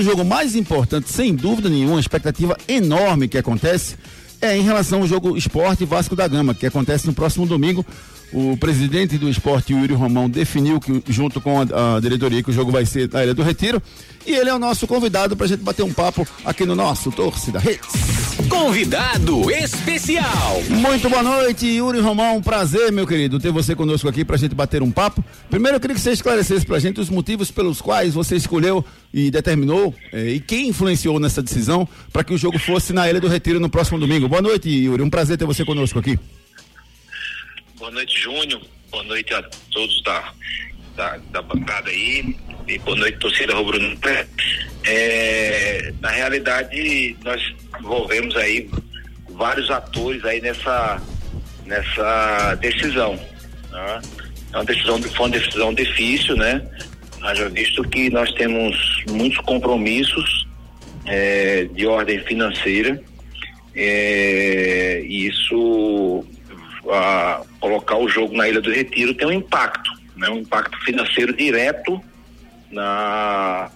[0.00, 3.96] O jogo mais importante, sem dúvida nenhuma, expectativa enorme que acontece
[4.40, 7.84] é em relação ao jogo Esporte Vasco da Gama, que acontece no próximo domingo.
[8.32, 12.54] O presidente do esporte, Yuri Romão, definiu que, junto com a, a, diretoria, que o
[12.54, 13.82] jogo vai ser na Ilha do Retiro.
[14.24, 17.10] E ele é o nosso convidado para a gente bater um papo aqui no nosso
[17.10, 18.27] Torcida Redes.
[18.46, 20.62] Convidado especial.
[20.68, 22.40] Muito boa noite, Yuri Romão.
[22.40, 25.24] Prazer, meu querido, ter você conosco aqui para a gente bater um papo.
[25.50, 28.84] Primeiro, eu queria que você esclarecesse para a gente os motivos pelos quais você escolheu
[29.12, 33.20] e determinou eh, e quem influenciou nessa decisão para que o jogo fosse na Ilha
[33.20, 34.28] do Retiro no próximo domingo.
[34.28, 35.02] Boa noite, Yuri.
[35.02, 36.18] Um prazer ter você conosco aqui.
[37.78, 38.60] Boa noite, Júnior.
[38.90, 40.32] Boa noite a todos da,
[40.94, 42.36] da, da bancada aí.
[42.68, 43.78] E boa noite, torcida rubro
[44.84, 47.40] é, Na realidade, nós
[47.80, 48.68] envolvemos aí
[49.30, 51.00] vários atores aí nessa,
[51.64, 53.18] nessa decisão.
[53.70, 54.02] Né?
[54.52, 56.60] É uma decisão, foi uma decisão difícil, né?
[57.22, 58.76] Haja visto que nós temos
[59.08, 60.46] muitos compromissos
[61.06, 63.02] é, de ordem financeira.
[63.74, 66.22] É, e isso
[66.90, 70.28] a, colocar o jogo na Ilha do Retiro tem um impacto, né?
[70.28, 71.98] um impacto financeiro direto
[72.70, 73.70] na,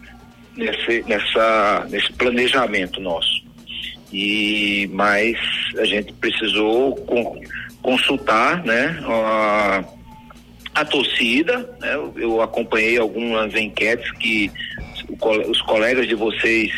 [0.57, 3.43] nesse, nessa, nesse planejamento nosso.
[4.13, 5.39] E, mas
[5.79, 7.41] a gente precisou com,
[7.81, 9.85] consultar né, a,
[10.75, 14.51] a torcida, né, eu, eu acompanhei algumas enquetes que
[15.49, 16.71] os colegas de vocês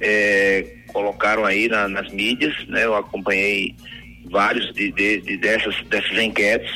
[0.00, 3.74] é, colocaram aí na, nas mídias, né, eu acompanhei
[4.30, 6.70] vários de, de, de dessas, dessas enquetes.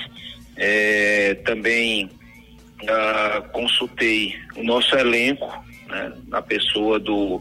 [0.57, 2.11] É, também
[2.83, 5.47] uh, consultei o nosso elenco,
[5.89, 7.41] né, na pessoa do,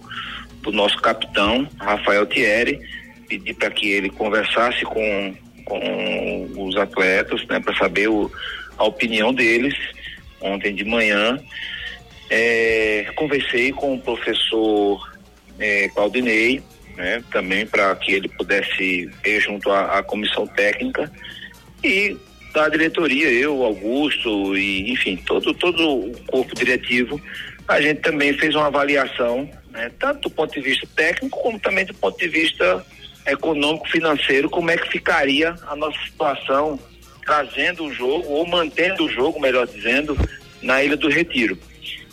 [0.62, 2.80] do nosso capitão, Rafael Thierry,
[3.28, 8.32] pedi para que ele conversasse com, com os atletas, né, para saber o,
[8.78, 9.76] a opinião deles
[10.42, 11.40] ontem de manhã.
[12.30, 15.12] É, conversei com o professor
[15.60, 16.62] é, Claudinei,
[16.96, 21.12] né, também para que ele pudesse ver junto à, à comissão técnica
[21.84, 22.18] e
[22.54, 27.22] da diretoria, eu, Augusto e enfim, todo, todo o corpo diretivo,
[27.68, 31.86] a gente também fez uma avaliação, né, tanto do ponto de vista técnico como também
[31.86, 32.86] do ponto de vista
[33.28, 36.80] econômico, financeiro, como é que ficaria a nossa situação
[37.24, 40.18] trazendo o jogo ou mantendo o jogo, melhor dizendo,
[40.64, 41.58] na Ilha do Retiro.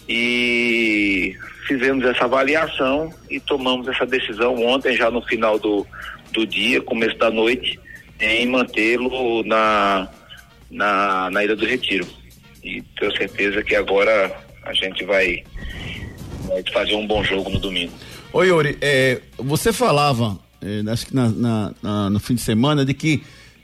[0.06, 1.34] E
[1.66, 5.86] fizemos essa avaliação e tomamos essa decisão ontem, já no final do,
[6.32, 7.80] do dia, começo da noite,
[8.20, 10.08] em mantê-lo na,
[10.70, 12.06] na, na Ilha do Retiro.
[12.62, 15.44] E tenho certeza que agora a gente vai,
[16.48, 17.92] vai fazer um bom jogo no domingo.
[18.32, 22.84] Oi, Yuri, é, você falava, é, acho que na, na, na, no fim de semana,
[22.84, 23.22] de que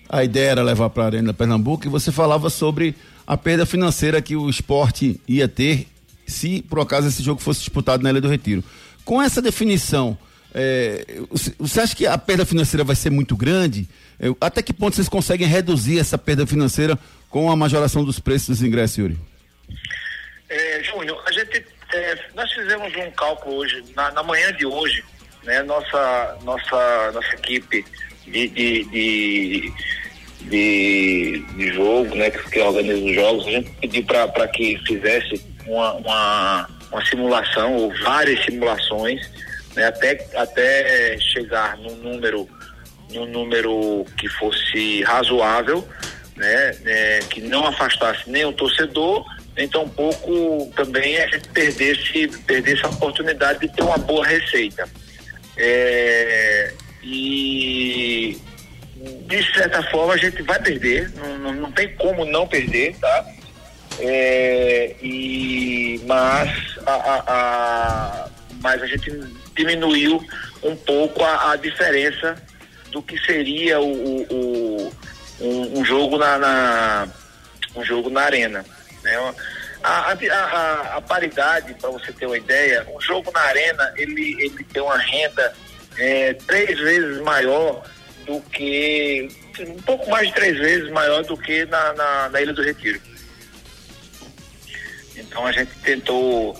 [0.08, 2.94] a ideia era levar para a Arena Pernambuco e você falava sobre
[3.26, 5.88] a perda financeira que o esporte ia ter
[6.26, 8.62] se por acaso esse jogo fosse disputado na Ilha do Retiro.
[9.04, 10.16] Com essa definição,
[10.54, 11.04] é,
[11.58, 13.88] você acha que a perda financeira vai ser muito grande?
[14.20, 16.98] É, até que ponto vocês conseguem reduzir essa perda financeira
[17.30, 19.18] com a majoração dos preços dos ingressos, Yuri?
[20.48, 21.64] É, Júnior, a gente,
[21.94, 25.02] é, nós fizemos um cálculo hoje, na, na, manhã de hoje,
[25.44, 27.82] né, nossa, nossa, nossa equipe
[28.26, 29.72] de, de, de,
[30.42, 35.42] de, de jogo, né, que, que organiza os jogos, a gente pediu para que fizesse
[35.66, 39.20] uma, uma, uma simulação ou várias simulações
[39.74, 42.48] né, até, até chegar num número,
[43.12, 45.86] num número que fosse razoável,
[46.36, 49.24] né, né, que não afastasse nem o torcedor,
[49.56, 54.88] nem tampouco também a gente perdesse, perdesse a oportunidade de ter uma boa receita.
[55.56, 56.72] É,
[57.02, 58.40] e
[59.26, 63.26] de certa forma a gente vai perder, não, não, não tem como não perder, tá?
[63.98, 68.30] É, e, mas, a, a, a,
[68.62, 69.10] mas a gente
[69.54, 70.24] diminuiu
[70.62, 72.36] um pouco a, a diferença
[72.90, 74.92] do que seria o, o, o
[75.40, 77.08] um, um, jogo na, na,
[77.74, 78.64] um jogo na arena.
[79.02, 79.34] Né?
[79.82, 84.64] A, a, a, paridade, para você ter uma ideia, um jogo na arena ele, ele
[84.64, 85.52] tem uma renda
[85.98, 87.82] é, três vezes maior
[88.24, 89.28] do que
[89.60, 93.00] um pouco mais de três vezes maior do que na, na, na Ilha do Retiro.
[95.16, 96.56] Então a gente tentou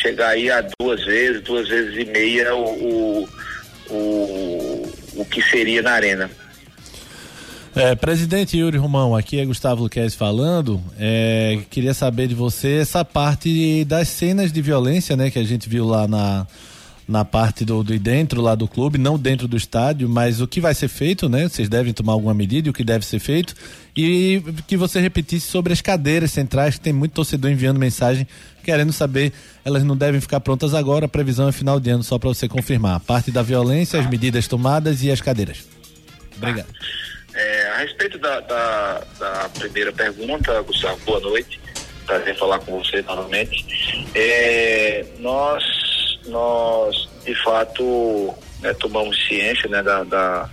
[0.00, 3.28] chegar aí a duas vezes, duas vezes e meia o, o,
[3.90, 6.30] o, o que seria na arena.
[7.74, 10.82] É, presidente Yuri Romão, aqui é Gustavo Luquez falando.
[10.98, 15.68] É, queria saber de você essa parte das cenas de violência, né, que a gente
[15.68, 16.46] viu lá na,
[17.10, 20.60] na parte do, do dentro lá do clube, não dentro do estádio, mas o que
[20.60, 21.48] vai ser feito, né?
[21.48, 23.54] Vocês devem tomar alguma medida e o que deve ser feito.
[23.96, 28.26] E que você repetisse sobre as cadeiras centrais, que tem muito torcedor enviando mensagem
[28.62, 29.32] querendo saber,
[29.64, 32.48] elas não devem ficar prontas agora, a previsão é final de ano, só para você
[32.48, 32.96] confirmar.
[32.96, 35.66] A parte da violência, as medidas tomadas e as cadeiras.
[36.36, 36.68] Obrigado.
[37.34, 41.60] É, a respeito da, da, da, primeira pergunta, Gustavo, boa noite.
[42.06, 43.64] Prazer falar com você novamente.
[44.14, 45.89] É, nós
[46.30, 50.48] nós, de fato, né, tomamos ciência né, da, da,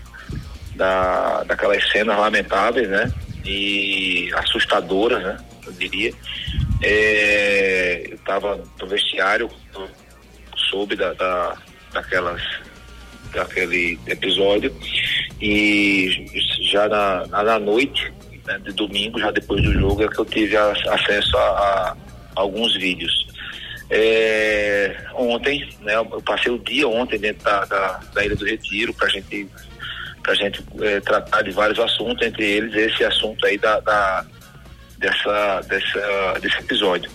[0.76, 3.12] da, daquelas cenas lamentáveis, né?
[3.46, 5.38] E assustadoras, né?
[5.66, 6.14] Eu diria.
[6.84, 9.50] É, eu estava no vestiário,
[10.70, 11.58] soube da, da,
[11.94, 12.42] daquelas,
[13.34, 14.76] daquele episódio
[15.42, 16.26] e
[16.72, 18.12] já na, na noite
[18.46, 21.98] né, de domingo, já depois do jogo, é que eu tive acesso a, a
[22.36, 23.27] alguns vídeos.
[23.90, 28.94] É, ontem, né, eu passei o dia ontem dentro da, da, da Ilha do Retiro
[28.94, 29.48] para gente,
[30.28, 34.26] a gente é, tratar de vários assuntos, entre eles esse assunto aí da, da,
[34.98, 37.10] dessa, dessa, desse episódio.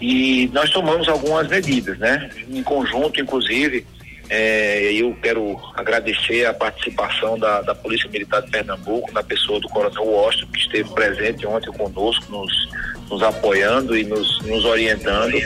[0.00, 2.30] E nós tomamos algumas medidas, né?
[2.48, 3.86] Em conjunto, inclusive,
[4.30, 9.68] é, eu quero agradecer a participação da, da Polícia Militar de Pernambuco, na pessoa do
[9.68, 12.68] Coronel Washington, que esteve presente ontem conosco, nos
[13.10, 15.36] nos apoiando e nos, nos orientando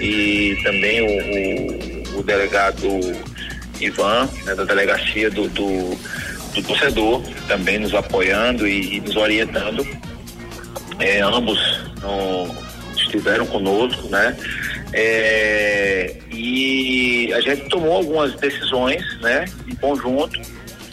[0.00, 2.88] e também o, o, o delegado
[3.80, 5.96] Ivan, né, da delegacia do, do,
[6.54, 9.86] do, torcedor, também nos apoiando e, e nos orientando.
[10.98, 11.58] É, ambos
[12.00, 12.54] no,
[12.96, 14.36] estiveram conosco, né?
[14.92, 20.40] É, e a gente tomou algumas decisões, né, em conjunto.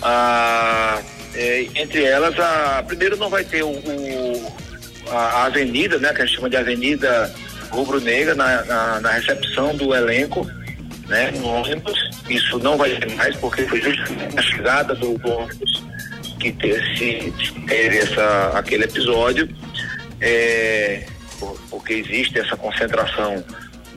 [0.01, 1.01] Ah,
[1.35, 4.53] é, entre elas, a primeiro não vai ter o, o
[5.11, 7.33] a, avenida, né, que a gente chama de Avenida
[7.69, 10.49] Rubro-Negra, na, na, na, recepção do elenco,
[11.07, 11.97] né, no ônibus.
[12.29, 15.83] Isso não vai ser mais, porque foi justamente a chegada do, do ônibus
[16.39, 17.33] que teve,
[17.67, 19.49] teve essa, aquele episódio,
[20.21, 21.05] é,
[21.69, 23.43] porque existe essa concentração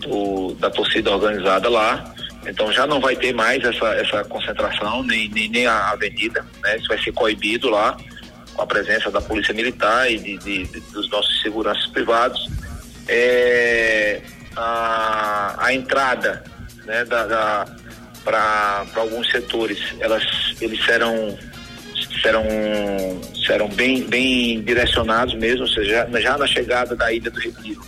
[0.01, 2.13] do, da torcida organizada lá.
[2.45, 6.77] Então já não vai ter mais essa, essa concentração, nem, nem, nem a avenida, né?
[6.77, 7.97] Isso vai ser coibido lá
[8.55, 12.49] com a presença da Polícia Militar e de, de, de dos nossos seguranças privados.
[13.09, 14.21] É,
[14.57, 16.45] a, a entrada
[16.85, 17.67] né, da, da
[18.25, 20.25] para alguns setores, elas,
[20.61, 21.37] eles serão
[22.21, 22.45] serão,
[23.45, 27.83] serão bem, bem direcionados mesmo, ou seja, já na chegada da Ilha do Retiro,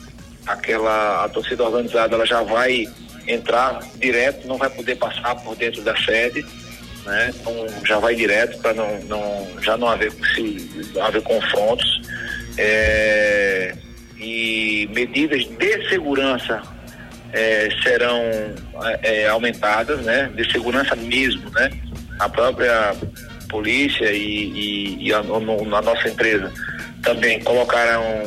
[0.47, 2.87] aquela a torcida organizada ela já vai
[3.27, 6.45] entrar direto, não vai poder passar por dentro da sede
[7.05, 7.31] né?
[7.35, 10.71] Então já vai direto para não, não, já não haver, se,
[11.01, 12.03] haver confrontos.
[12.57, 13.75] É,
[14.19, 16.63] e medidas de segurança
[17.33, 18.21] é, serão
[19.03, 20.31] é, aumentadas, né?
[20.35, 21.71] De segurança mesmo, né?
[22.19, 22.95] A própria
[23.49, 26.53] polícia e, e, e a, no, nossa empresa
[27.03, 28.23] também colocaram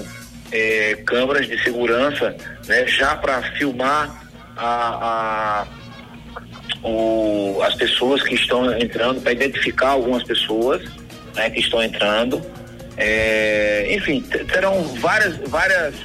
[0.51, 2.35] é, câmeras de segurança,
[2.67, 2.85] né?
[2.87, 4.23] Já para filmar
[4.57, 5.67] a, a
[6.83, 10.81] o, as pessoas que estão entrando, para identificar algumas pessoas
[11.35, 12.41] né, que estão entrando.
[12.97, 15.95] É, enfim, terão várias, várias,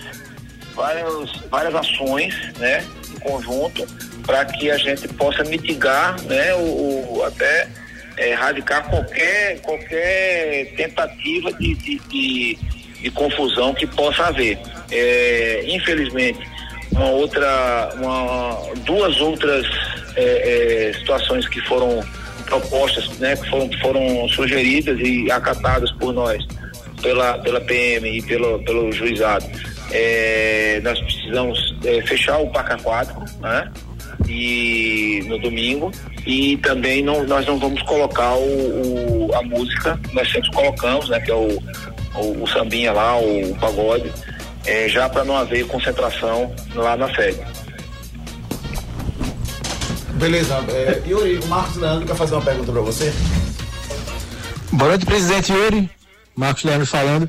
[0.75, 2.85] várias, várias ações né,
[3.15, 3.87] em conjunto
[4.27, 7.69] para que a gente possa mitigar né, o, o até
[8.17, 12.59] é, erradicar qualquer, qualquer tentativa de, de, de,
[13.01, 14.59] de confusão que possa haver.
[14.91, 16.41] É, infelizmente,
[16.93, 19.67] uma outra, uma, duas outras
[20.17, 22.03] é, é, situações que foram
[22.47, 26.45] propostas, né, que foram, foram sugeridas e acatadas por nós,
[27.01, 29.45] pela, pela PM e pelo, pelo juizado.
[29.91, 33.71] É, nós precisamos é, fechar o parque aquático, né?
[34.29, 35.91] E no domingo
[36.27, 41.21] e também não, nós não vamos colocar o, o, a música, nós sempre colocamos, né?
[41.21, 41.59] Que é o,
[42.15, 44.11] o, o sambinha lá, o, o pagode,
[44.65, 47.41] é, já para não haver concentração lá na sede.
[50.15, 50.55] Beleza.
[50.69, 53.13] É, Yuri, o Marcos Leandro quer fazer uma pergunta para você.
[54.71, 55.91] Boa noite, presidente Yuri.
[56.37, 57.29] Marcos Leandro falando.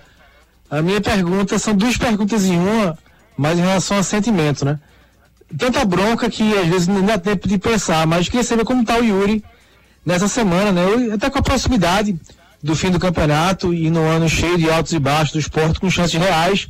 [0.69, 2.97] A minha pergunta são duas perguntas em uma,
[3.37, 4.79] mas em relação a sentimento, né?
[5.57, 8.97] Tanta bronca que às vezes não dá tempo de pensar, mas queria saber como está
[8.97, 9.43] o Yuri
[10.05, 11.13] nessa semana, né?
[11.13, 12.19] Até com a proximidade
[12.61, 15.89] do fim do campeonato e no ano cheio de altos e baixos do esporte, com
[15.89, 16.67] chances reais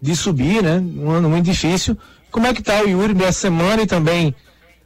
[0.00, 0.78] de subir, né?
[0.78, 1.96] Um ano muito difícil.
[2.30, 4.34] Como é que está o Yuri nessa semana e também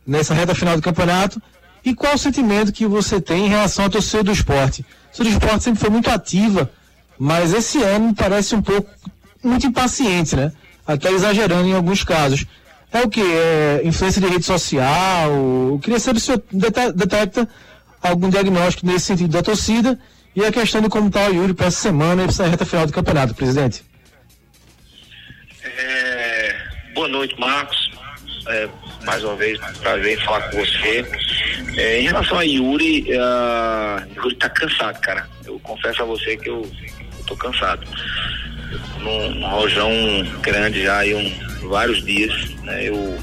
[0.07, 1.41] nessa reta final do campeonato.
[1.85, 4.85] E qual o sentimento que você tem em relação à torcida do esporte?
[5.05, 6.71] A torcida do esporte sempre foi muito ativa,
[7.19, 8.89] mas esse ano parece um pouco
[9.43, 10.53] muito impaciente, né?
[10.87, 12.47] Até exagerando em alguns casos.
[12.93, 13.21] é o que?
[13.21, 15.31] É influência de rede social?
[15.33, 16.43] Eu queria saber se o
[16.95, 17.49] detecta
[18.01, 19.99] algum diagnóstico nesse sentido da torcida
[20.35, 22.65] e a questão de como está o Yuri para essa semana e para essa reta
[22.65, 23.85] final do campeonato, presidente.
[25.65, 26.57] É,
[26.95, 27.91] boa noite, Marcos.
[28.49, 28.69] É,
[29.05, 31.07] mais uma vez, prazer em falar com você.
[31.77, 35.29] É, em relação a Yuri, uh, Yuri tá cansado, cara.
[35.45, 36.69] Eu confesso a você que eu,
[37.19, 37.87] eu tô cansado.
[38.99, 39.91] Num, rojão
[40.41, 42.89] grande já aí um, vários dias, né?
[42.89, 43.19] Eu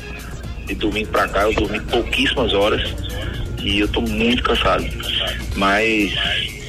[0.66, 2.94] de domingo pra cá eu dormi pouquíssimas horas
[3.60, 4.86] e eu tô muito cansado.
[5.56, 6.14] Mas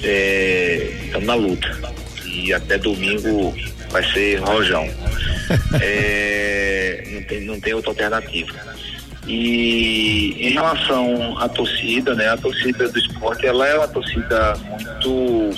[0.03, 1.81] estamos é, na luta.
[2.25, 3.55] E até domingo
[3.91, 4.89] vai ser rojão.
[5.81, 8.55] é, não, tem, não tem outra alternativa.
[9.27, 12.29] E em relação à torcida, né?
[12.29, 15.51] A torcida do esporte, ela é uma torcida muito,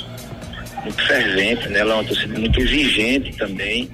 [0.82, 1.80] muito fervente, né?
[1.80, 3.88] Ela é uma torcida muito exigente também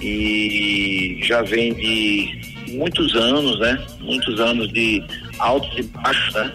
[0.00, 3.78] e já vem de muitos anos, né?
[4.00, 5.02] Muitos anos de
[5.38, 6.52] altos e baixos, né?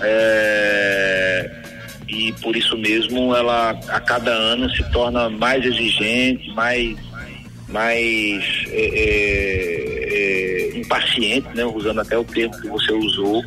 [0.00, 1.50] É,
[2.08, 6.96] e por isso mesmo ela a cada ano se torna mais exigente, mais
[7.68, 11.64] mais é, é, é, impaciente, né?
[11.64, 13.44] usando até o termo que você usou,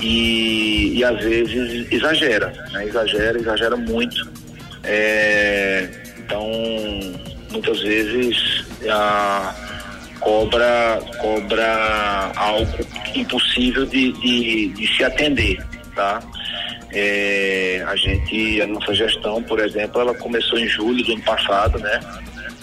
[0.00, 2.84] e, e às vezes exagera, né?
[2.84, 4.16] exagera, exagera muito.
[4.84, 5.88] É,
[6.18, 6.50] então,
[7.50, 9.54] muitas vezes a,
[10.20, 16.20] cobra, cobra algo impossível de, de, de se atender, tá?
[16.92, 21.78] É, a gente, a nossa gestão, por exemplo, ela começou em julho do ano passado,
[21.78, 22.00] né?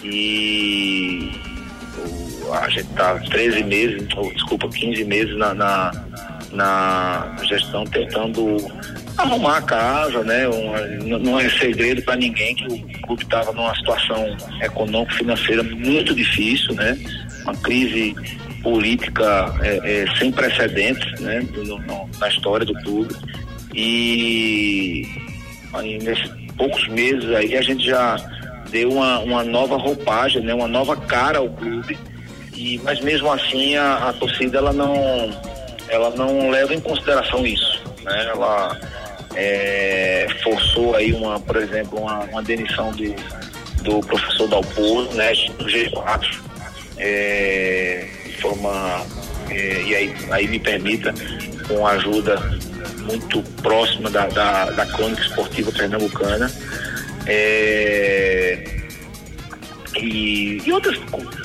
[0.04, 1.32] E
[2.52, 5.92] a gente está 13 meses, ou, desculpa, 15 meses na, na,
[6.52, 8.56] na, gestão tentando
[9.16, 10.46] arrumar a casa, né?
[10.46, 16.74] Uma, não é segredo para ninguém que o clube estava numa situação econômico-financeira muito difícil,
[16.74, 16.98] né?
[17.42, 18.14] Uma crise
[18.62, 21.46] política é, é, sem precedentes, né?
[21.54, 23.14] No, no, na história do clube.
[23.74, 25.06] E
[25.72, 28.16] aí, nesses poucos meses aí a gente já
[28.74, 31.96] deu uma, uma nova roupagem, né, uma nova cara ao clube.
[32.52, 35.30] E, mas mesmo assim a, a torcida ela não,
[35.88, 37.80] ela não leva em consideração isso.
[38.02, 38.30] Né?
[38.32, 38.76] Ela
[39.36, 43.14] é, forçou aí uma, por exemplo, uma, uma demissão do,
[43.84, 46.40] do professor Dalpozo, né, do G4,
[46.98, 49.06] é, de forma,
[49.50, 51.14] é, e aí, aí me permita,
[51.68, 52.36] com ajuda
[53.02, 56.50] muito próxima da, da, da crônica esportiva pernambucana,
[57.26, 58.84] é,
[59.96, 60.98] e, e, outras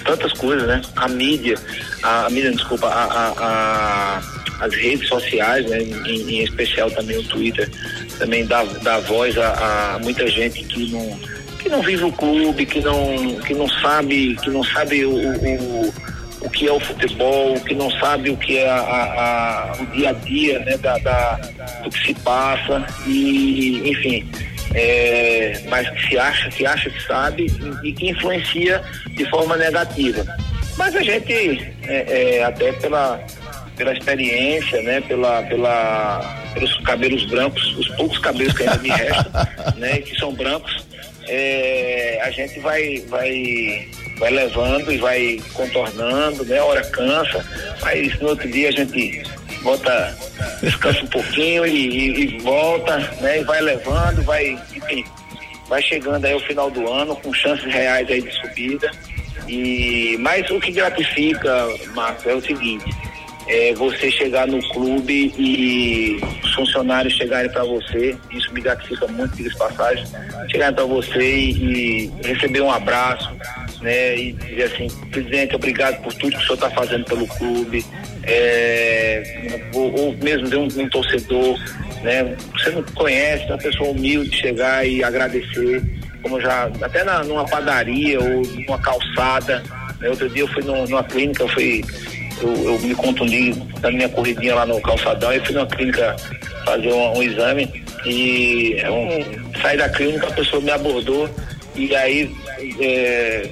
[0.04, 0.82] tantas coisas, né?
[0.96, 1.56] A mídia,
[2.04, 5.82] a, a mídia, desculpa, a, a, a, as redes sociais, né?
[5.82, 7.70] Em, em, especial também o Twitter,
[8.18, 11.20] também dá, dá voz a, a, muita gente que não,
[11.60, 15.94] que não vive o clube, que não, que não sabe, que não sabe o, o,
[16.42, 20.14] o que é o futebol, que não sabe o que é a, o dia a
[20.14, 20.78] dia, né?
[20.78, 21.36] Da, da,
[21.84, 24.28] do que se passa e, enfim
[24.74, 27.48] é, mas que se acha, que acha que sabe
[27.84, 30.26] e, e, que influencia de forma negativa.
[30.78, 31.34] Mas a gente,
[31.88, 33.20] é, é, até pela,
[33.76, 39.32] pela experiência, né, pela, pela, pelos cabelos brancos, os poucos cabelos que ainda me restam,
[39.78, 40.86] né, que são brancos,
[41.28, 47.46] é, a gente vai, vai, vai levando e vai contornando, né, a hora cansa,
[47.82, 49.24] mas no outro dia a gente
[49.62, 50.18] volta,
[50.62, 53.40] descansa um pouquinho e, e, e, volta, né?
[53.40, 55.04] E vai levando, vai, enfim,
[55.68, 58.92] vai chegando aí ao final do ano com chances reais aí de subida.
[59.48, 62.86] E, mas o que gratifica, Marcos, é o seguinte,
[63.50, 69.36] é você chegar no clube e os funcionários chegarem para você, isso me gratifica muito,
[69.36, 70.06] diga passagem,
[70.52, 73.28] chegarem para você e, e, receber um abraço,
[73.82, 74.16] né?
[74.16, 77.84] E dizer assim, presidente, obrigado por tudo que o senhor está fazendo pelo clube,
[78.24, 81.58] é, ou, ou, mesmo de um, um, torcedor,
[82.04, 82.36] né?
[82.54, 85.82] Você não conhece, uma pessoa humilde chegar e agradecer,
[86.22, 89.64] como já, até na, numa padaria ou numa calçada,
[90.00, 90.10] né?
[90.10, 91.84] Outro dia eu fui no, numa clínica, eu fui,
[92.42, 96.16] eu, eu, me contundi na minha corridinha lá no calçadão, e fui numa clínica
[96.66, 101.30] fazer um, um exame e é um, saí da clínica, a pessoa me abordou
[101.76, 102.32] e aí
[102.80, 103.50] é,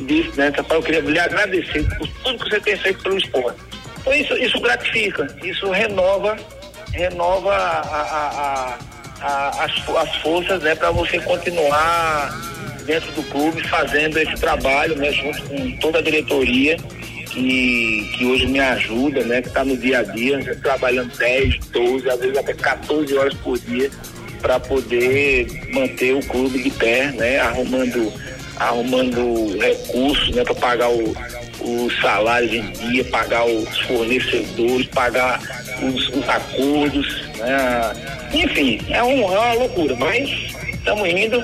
[0.00, 3.71] disse, né, eu queria lhe agradecer por tudo que você tem feito pelo esporte.
[4.02, 6.36] Então isso, isso gratifica, isso renova,
[6.92, 8.78] renova a, a,
[9.20, 12.30] a, as, as forças né, para você continuar
[12.84, 16.76] dentro do clube fazendo esse trabalho né, junto com toda a diretoria
[17.30, 22.10] que, que hoje me ajuda, né, que está no dia a dia, trabalhando 10, 12,
[22.10, 23.88] às vezes até 14 horas por dia
[24.40, 28.12] para poder manter o clube de pé, né, arrumando,
[28.56, 31.14] arrumando recursos né, para pagar o,
[31.64, 35.40] os salários em dia, pagar os fornecedores, pagar
[35.82, 37.92] os, os acordos, né?
[38.34, 40.28] enfim, é, um, é uma loucura, mas
[40.72, 41.42] estamos indo,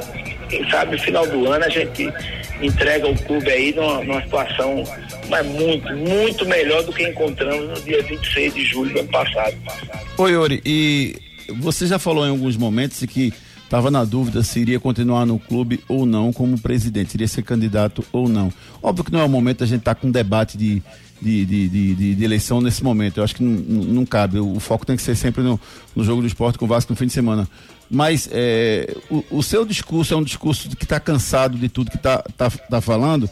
[0.48, 2.12] quem sabe no final do ano a gente
[2.60, 4.84] entrega o clube aí numa, numa situação
[5.28, 9.56] mas muito, muito melhor do que encontramos no dia 26 de julho do ano passado.
[10.16, 11.16] Oi, Yuri, e
[11.56, 13.32] você já falou em alguns momentos que
[13.68, 18.02] estava na dúvida se iria continuar no clube ou não como presidente, iria ser candidato
[18.10, 18.50] ou não.
[18.82, 20.82] Óbvio que não é o momento a gente estar tá com um debate de,
[21.20, 23.18] de, de, de, de, eleição nesse momento.
[23.18, 24.38] Eu acho que não, não, cabe.
[24.38, 25.60] O, foco tem que ser sempre no,
[25.94, 27.46] no, jogo do esporte com o Vasco no fim de semana.
[27.90, 31.98] Mas é, o, o, seu discurso é um discurso que está cansado de tudo que
[31.98, 33.28] está tá, tá falando.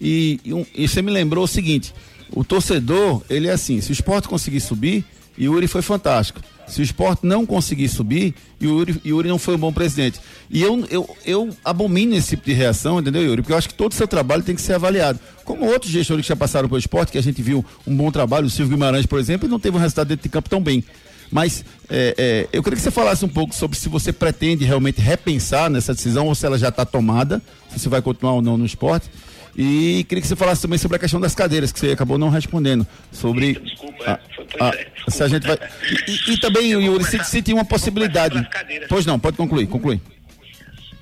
[0.00, 1.94] E, e, um, e você me lembrou o seguinte:
[2.34, 5.04] o torcedor, ele é assim, se o esporte conseguir subir,
[5.38, 6.40] Yuri foi fantástico.
[6.66, 10.20] Se o esporte não conseguir subir, Yuri, Yuri não foi um bom presidente.
[10.50, 13.42] E eu, eu, eu abomino esse tipo de reação, entendeu, Yuri?
[13.42, 15.18] Porque eu acho que todo o seu trabalho tem que ser avaliado.
[15.44, 18.46] Como outros gestores que já passaram pelo esporte, que a gente viu um bom trabalho,
[18.46, 20.82] o Silvio Guimarães, por exemplo, não teve um resultado dentro de campo tão bem.
[21.30, 25.00] Mas é, é, eu queria que você falasse um pouco sobre se você pretende realmente
[25.00, 28.56] repensar nessa decisão ou se ela já está tomada, se você vai continuar ou não
[28.56, 29.10] no esporte.
[29.56, 32.28] E queria que você falasse também sobre a questão das cadeiras, que você acabou não
[32.28, 32.86] respondendo.
[33.12, 33.54] Sobre.
[33.54, 34.20] Desculpa,
[34.58, 35.10] a, a, desculpa.
[35.10, 35.58] se a gente vai.
[36.06, 38.46] E, e, e também, Yuri, se, se tinha uma possibilidade.
[38.88, 40.00] Pois não, pode concluir, concluir.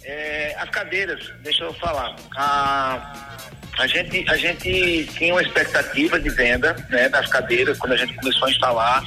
[0.05, 2.15] É, as cadeiras, deixa eu falar.
[2.37, 3.37] A,
[3.79, 8.15] a, gente, a gente tinha uma expectativa de venda né, das cadeiras quando a gente
[8.17, 9.05] começou a instalar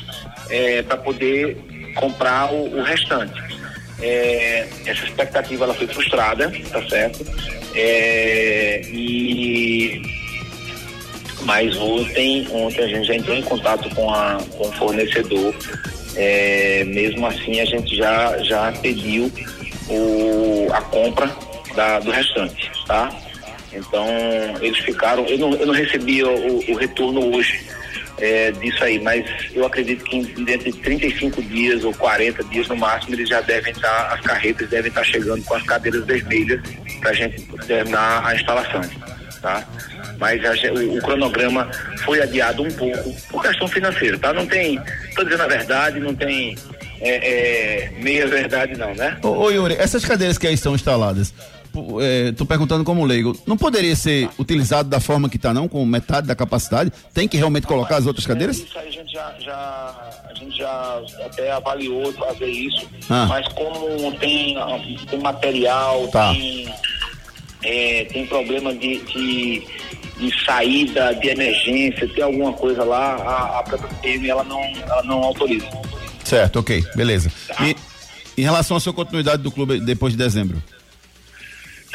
[0.49, 1.57] é, para poder
[1.95, 3.39] comprar o, o restante.
[4.01, 7.25] É, essa expectativa ela foi frustrada, tá certo?
[7.75, 10.01] É, e
[11.41, 15.53] mas ontem, ontem a gente já entrou em contato com, a, com o fornecedor.
[16.15, 19.31] É, mesmo assim a gente já, já pediu
[19.89, 21.29] o, a compra
[21.75, 23.13] da, do restante, tá?
[23.71, 24.07] Então
[24.61, 27.65] eles ficaram, eu não, eu não recebi o, o retorno hoje
[28.19, 32.75] é, disso aí, mas eu acredito que dentro de 35 dias ou 40 dias no
[32.75, 36.61] máximo eles já devem estar, as carretas devem estar chegando com as cadeiras vermelhas
[36.99, 38.81] para a gente terminar a instalação,
[39.41, 39.67] tá?
[40.17, 41.69] Mas a, o, o, cronograma
[42.05, 44.31] foi adiado um pouco por questão financeira, tá?
[44.31, 44.79] Não tem,
[45.09, 46.55] estou dizendo a verdade, não tem
[47.01, 49.17] é, é, meia verdade não, né?
[49.21, 51.33] Ô, ô Yuri, essas cadeiras que aí estão instaladas,
[51.79, 55.85] estou é, perguntando como leigo, não poderia ser utilizado da forma que está, não, com
[55.85, 56.91] metade da capacidade?
[57.13, 58.57] Tem que realmente colocar as outras cadeiras?
[58.57, 63.25] Isso aí a gente já, já, a gente já até avaliou fazer isso, ah.
[63.27, 64.55] mas como tem,
[65.09, 66.31] tem material, tá.
[66.31, 66.73] tem,
[67.63, 69.63] é, tem problema de, de,
[70.17, 75.03] de, saída, de emergência, tem alguma coisa lá, a, a própria PM ela não, ela
[75.03, 75.67] não autoriza.
[76.23, 77.31] Certo, ok, beleza.
[77.47, 77.67] Tá.
[77.67, 77.75] E
[78.37, 80.61] em relação à sua continuidade do clube depois de dezembro?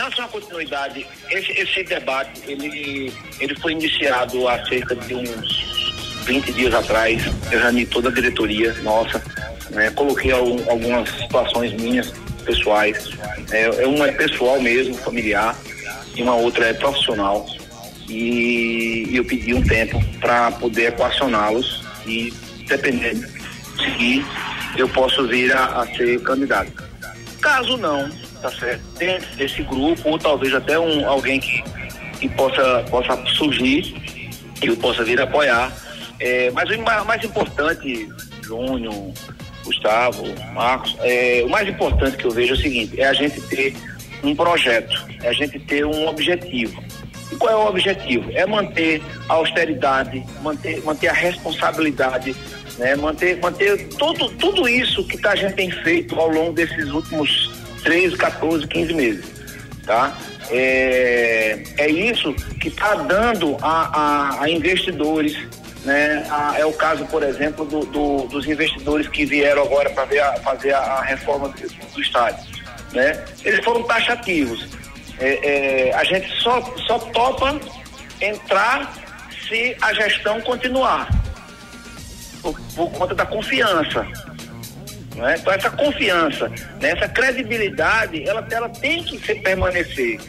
[0.00, 6.52] Só uma continuidade, esse, esse debate, ele, ele foi iniciado há cerca de uns 20
[6.52, 9.22] dias atrás, eu reuni toda a diretoria nossa,
[9.68, 12.10] né, coloquei algum, algumas situações minhas,
[12.46, 13.10] pessoais,
[13.50, 15.54] é, é, uma é pessoal mesmo, familiar,
[16.16, 17.44] e uma outra é profissional,
[18.08, 22.32] e, e eu pedi um tempo para poder equacioná-los e,
[22.66, 24.26] dependendo de seguir,
[24.78, 26.72] eu posso vir a, a ser candidato.
[27.40, 28.82] Caso não, tá certo?
[28.98, 31.62] Dentro desse grupo, ou talvez até um, alguém que,
[32.18, 33.94] que possa, possa surgir,
[34.60, 35.72] que eu possa vir apoiar.
[36.18, 38.08] É, mas o mais importante,
[38.42, 39.12] Júnior,
[39.64, 43.40] Gustavo, Marcos, é, o mais importante que eu vejo é o seguinte, é a gente
[43.42, 43.74] ter
[44.22, 46.82] um projeto, é a gente ter um objetivo.
[47.32, 48.30] E qual é o objetivo?
[48.34, 52.34] É manter a austeridade, manter, manter a responsabilidade,
[52.76, 52.96] né?
[52.96, 58.16] manter, manter tudo, tudo isso que a gente tem feito ao longo desses últimos 13,
[58.16, 59.24] 14, 15 meses,
[59.86, 60.16] tá?
[60.50, 65.36] É, é isso que está dando a, a, a, investidores,
[65.84, 66.26] né?
[66.28, 70.06] A, é o caso, por exemplo, do, do, dos investidores que vieram agora para
[70.40, 72.44] fazer a, reforma do, do, estádio,
[72.92, 73.24] né?
[73.44, 74.66] Eles foram taxativos.
[75.18, 77.60] É, é, a gente só, só topa
[78.20, 78.92] entrar
[79.46, 81.08] se a gestão continuar,
[82.42, 84.06] por, por conta da confiança.
[85.14, 85.36] Né?
[85.38, 86.48] Então essa confiança,
[86.80, 86.90] né?
[86.90, 90.20] essa credibilidade, ela, ela tem que permanecer.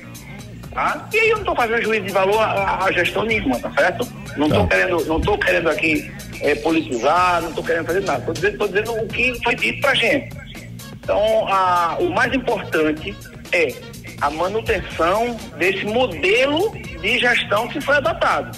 [0.71, 1.09] Tá?
[1.13, 4.07] E aí eu não estou fazendo juízo de valor a, a, gestão nenhuma, tá certo?
[4.37, 4.75] Não estou tá.
[4.75, 8.19] querendo, não tô querendo aqui é, politizar, não estou querendo fazer nada.
[8.19, 10.29] Estou dizendo, dizendo o que foi dito pra gente.
[11.03, 13.13] Então, a, o mais importante
[13.51, 13.73] é
[14.21, 18.57] a manutenção desse modelo de gestão que foi adotado.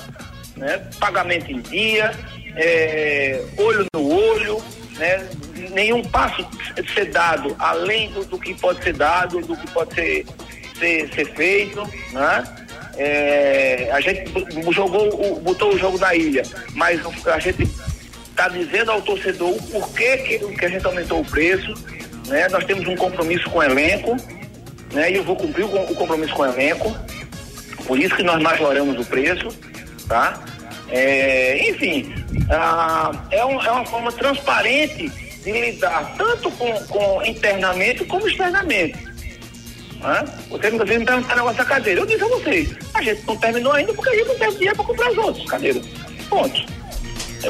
[0.55, 0.77] Né?
[0.99, 2.11] Pagamento em dia,
[2.55, 4.61] é, olho no olho,
[4.97, 5.27] né?
[5.71, 6.45] Nenhum passo
[6.93, 10.25] ser dado além do, do, que pode ser dado, do que pode ser,
[10.79, 12.43] ser, ser feito, né?
[12.95, 14.31] É, a gente
[14.71, 16.43] jogou, botou o jogo na ilha,
[16.75, 17.63] mas a gente
[18.29, 21.73] está dizendo ao torcedor o porquê que, que a gente aumentou o preço.
[22.27, 22.47] Né?
[22.49, 24.15] Nós temos um compromisso com o elenco,
[24.93, 25.11] né?
[25.11, 26.95] E eu vou cumprir o, o compromisso com o elenco.
[27.85, 29.47] Por isso que nós majoramos o preço,
[30.07, 30.39] tá?
[30.89, 32.13] É, enfim,
[32.51, 35.11] ah, é, um- é uma forma transparente
[35.43, 37.21] de lidar tanto com, com
[38.07, 38.97] como externamente.
[40.03, 40.25] Né?
[40.49, 42.01] Você muitas vezes me perguntar negócio da cadeira.
[42.01, 44.75] Eu disse a vocês, a gente não terminou ainda porque a gente não teve dinheiro
[44.75, 45.85] para comprar as outras cadeiras.
[46.29, 46.65] Ponto.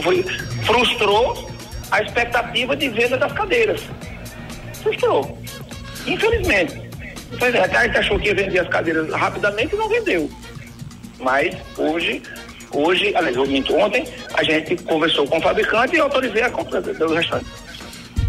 [0.02, 0.24] Foi,
[0.66, 1.52] frustrou
[1.92, 3.82] a expectativa de venda das cadeiras.
[4.82, 5.38] Frustrou.
[6.06, 6.82] Infelizmente.
[7.32, 10.30] Infelizmente, a gente achou que ia vender as cadeiras rapidamente e não vendeu.
[11.20, 12.22] Mas hoje,
[12.72, 17.46] hoje, aliás, ontem, a gente conversou com o fabricante e autorizei a compra do restante.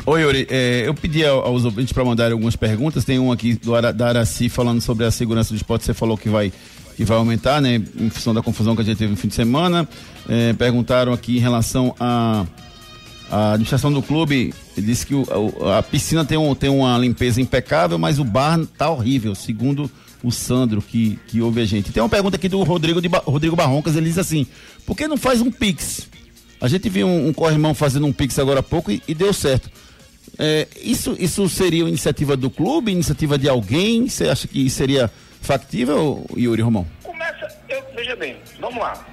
[0.07, 3.05] Oi, Yuri, é, eu pedi ao- aos ouvintes para mandarem algumas perguntas.
[3.05, 5.85] Tem um aqui do Ara, da Araci falando sobre a segurança do esporte.
[5.85, 6.53] Você falou que vai,
[6.95, 7.77] que vai aumentar, né?
[7.99, 9.89] Em função da confusão que a gente teve no fim de semana.
[10.29, 12.45] É, perguntaram aqui em relação a
[13.31, 15.25] a administração do clube disse que o-
[15.59, 19.91] o- a piscina tem, um, tem uma limpeza impecável, mas o bar tá horrível, segundo
[20.23, 21.91] o Sandro, que, que ouve a gente.
[21.91, 24.47] Tem uma pergunta aqui do Rodrigo, de Rodrigo Barroncas, ele diz assim,
[24.87, 26.07] por que não faz um Pix?
[26.61, 29.33] A gente viu um, um corrimão fazendo um Pix agora há pouco e, e deu
[29.33, 29.71] certo.
[30.39, 34.09] É, isso, isso seria uma iniciativa do clube, iniciativa de alguém?
[34.09, 36.87] Você acha que seria factível, Yuri Romão?
[37.03, 39.07] Começa, eu, veja bem, vamos lá.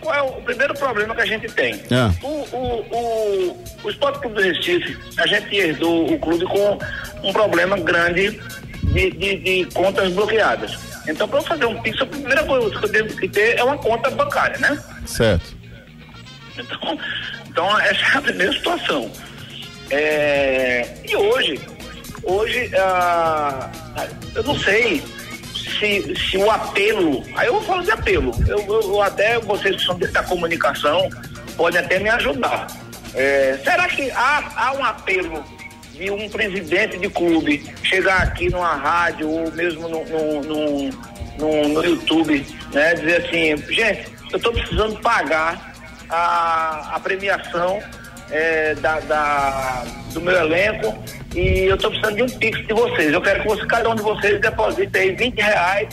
[0.00, 1.74] Qual é o, o primeiro problema que a gente tem?
[1.74, 2.24] É.
[2.24, 6.78] O, o, o, o Esporte Clube do Recife, a gente herdou o clube com
[7.22, 8.40] um problema grande
[8.82, 10.78] de, de, de contas bloqueadas.
[11.08, 13.64] Então, para eu fazer um Pix, a primeira coisa que eu devo que ter é
[13.64, 14.82] uma conta bancária, né?
[15.06, 15.56] Certo.
[16.56, 16.98] Então,
[17.48, 19.10] então essa é a primeira situação.
[19.90, 21.60] É, e hoje,
[22.22, 23.68] hoje, ah,
[24.34, 25.02] eu não sei
[25.78, 29.76] se, se o apelo, aí eu vou falar de apelo, eu, eu- eu até vocês
[29.76, 31.08] que são da comunicação
[31.56, 32.66] podem até me ajudar.
[33.14, 35.44] É, será que há, há um apelo
[35.94, 40.90] de um presidente de clube chegar aqui numa rádio ou mesmo no, no, no,
[41.38, 45.72] no- no YouTube, né, dizer assim, gente, eu estou precisando pagar
[46.08, 47.80] a, a premiação
[48.30, 50.96] é, da, da- do meu elenco
[51.34, 53.12] e eu estou precisando de um pix de vocês.
[53.12, 55.88] Eu quero que você, cada um de vocês deposite aí 20 reais.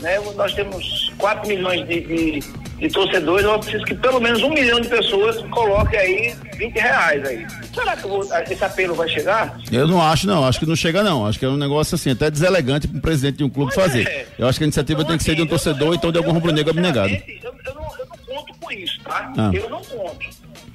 [0.00, 0.18] Né?
[0.34, 2.40] Nós temos 4 milhões de, de,
[2.78, 7.24] de torcedores, eu preciso que pelo menos um milhão de pessoas coloquem aí 20 reais
[7.26, 7.46] aí.
[7.74, 9.58] Será que vou- esse apelo vai chegar?
[9.70, 10.44] Eu não acho, não.
[10.46, 11.26] Acho que não chega, não.
[11.26, 13.86] Acho que é um negócio assim, até deselegante para um presidente de um clube Pois
[13.86, 14.06] fazer.
[14.08, 14.26] é.
[14.38, 16.16] Eu acho que a iniciativa tem que ser de um assim, torcedor, eu- então de
[16.18, 17.10] algum rubro-negro abnegado.
[17.12, 19.32] Eu, eu não, eu não conto com isso, tá?
[19.36, 19.50] Ah.
[19.52, 20.26] Eu não conto.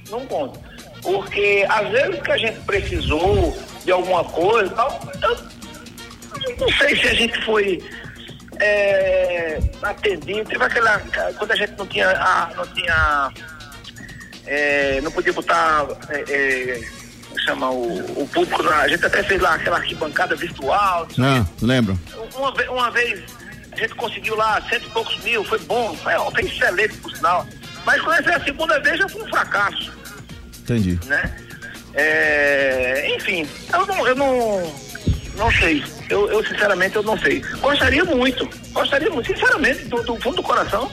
[0.08, 0.60] Não conto.
[1.06, 5.36] Porque às vezes que a gente precisou de alguma coisa tal, eu,
[6.58, 7.80] não sei se a gente foi
[8.58, 10.48] é, atendido.
[10.48, 10.98] Teve aquela.
[11.38, 12.10] Quando a gente não tinha.
[12.10, 13.32] ah, não tinha.
[14.46, 15.86] é, não podia botar.
[16.08, 16.80] É, é,
[17.44, 21.96] chama o, o público na, a gente até fez lá aquela arquibancada virtual, Ah, lembro.
[22.34, 23.22] uma, uma vez
[23.72, 27.46] a gente conseguiu lá cento e poucos mil, foi bom, foi, foi excelente por sinal.
[27.84, 29.92] Mas quando essa é a segunda vez já foi um fracasso,
[30.66, 30.98] Entendi.
[31.06, 31.36] né?
[31.94, 34.72] É, enfim, eu não, eu não,
[35.36, 35.82] não sei.
[36.10, 37.40] Eu, eu sinceramente eu não sei.
[37.60, 40.90] Gostaria muito, gostaria muito, sinceramente, do, do fundo do coração,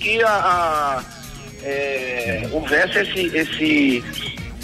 [0.00, 1.04] que a, a,
[1.62, 4.04] é, houvesse esse, esse,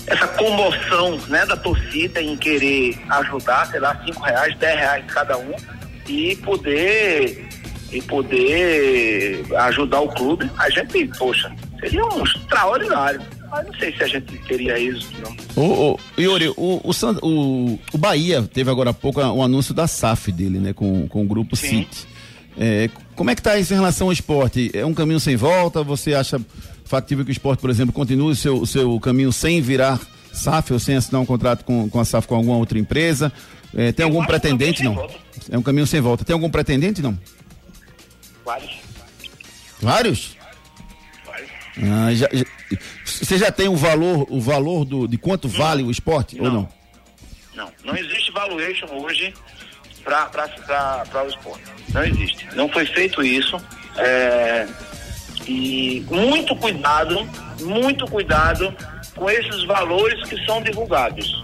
[0.06, 5.36] essa comoção né, da torcida em querer ajudar, sei lá, cinco reais, dez reais cada
[5.36, 5.54] um,
[6.08, 7.48] e poder
[7.92, 13.20] e poder ajudar o clube, a gente, poxa, seria um extraordinário.
[13.52, 15.62] Mas não sei se a gente teria isso, não.
[15.62, 16.90] Ô, ô, Yuri, o, o,
[17.22, 21.22] o, o Bahia teve agora há pouco um anúncio da SAF dele, né, com, com
[21.22, 21.68] o grupo Sim.
[21.68, 22.08] City.
[22.58, 24.70] É, como é que tá isso em relação ao esporte?
[24.72, 25.82] É um caminho sem volta?
[25.82, 26.40] Você acha
[26.86, 30.00] factível que o esporte, por exemplo, continue o seu, o seu caminho sem virar
[30.32, 33.30] SAF ou sem assinar um contrato com, com a SAF com alguma outra empresa?
[33.74, 34.82] É, tem Eu algum é pretendente?
[34.82, 35.10] Não.
[35.50, 36.24] É um caminho sem volta.
[36.24, 37.02] Tem algum pretendente?
[37.02, 37.18] Não.
[38.46, 38.70] Vários.
[39.78, 40.41] Vários?
[41.78, 42.44] Ah, já- já-
[43.04, 46.52] você já tem o valor, o valor do, de quanto vale o esporte ou Não.
[46.52, 46.68] não?
[47.54, 49.32] Não, não existe valuation hoje
[50.02, 50.30] para
[51.24, 51.62] o esporte.
[51.92, 52.46] Não existe.
[52.54, 53.56] Não foi feito isso.
[53.98, 54.66] é,
[55.46, 57.28] e muito cuidado,
[57.60, 58.74] muito cuidado
[59.14, 61.42] com esses valores que são divulgados.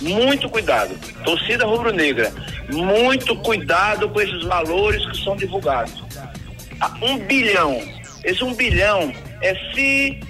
[0.00, 0.94] Muito cuidado.
[1.24, 2.32] Torcida rubro-negra,
[2.70, 5.94] muito cuidado com esses valores que são divulgados.
[6.80, 7.80] Ah, Um bilhão.
[8.24, 10.20] Esse um bilhão é se,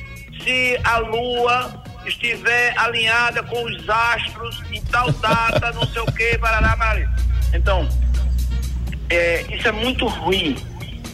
[0.42, 6.38] se a lua estiver alinhada com os astros em tal data, não sei o que,
[6.38, 7.08] parará, parará.
[7.52, 7.88] Então,
[9.08, 10.56] é, isso é muito ruim.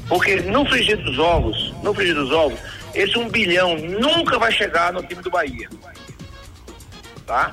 [0.08, 2.58] Porque no frigir dos ovos, no frigir dos ovos,
[2.94, 5.68] esse um bilhão nunca vai chegar no time do Bahia.
[7.26, 7.50] Tá?